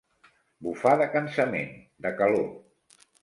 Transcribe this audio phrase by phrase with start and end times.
[0.67, 1.69] Bufar de cansament,
[2.07, 2.49] de calor.